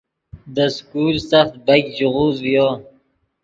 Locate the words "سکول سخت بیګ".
0.77-1.83